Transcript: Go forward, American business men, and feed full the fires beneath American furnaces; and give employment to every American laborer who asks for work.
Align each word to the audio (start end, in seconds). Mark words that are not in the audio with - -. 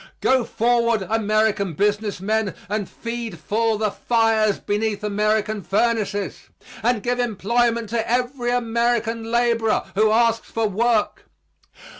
Go 0.19 0.43
forward, 0.45 1.03
American 1.11 1.73
business 1.73 2.19
men, 2.19 2.55
and 2.67 2.89
feed 2.89 3.37
full 3.37 3.77
the 3.77 3.91
fires 3.91 4.57
beneath 4.59 5.03
American 5.03 5.61
furnaces; 5.61 6.49
and 6.81 7.03
give 7.03 7.19
employment 7.19 7.89
to 7.89 8.09
every 8.09 8.49
American 8.49 9.29
laborer 9.31 9.83
who 9.93 10.09
asks 10.09 10.49
for 10.49 10.65
work. 10.65 11.25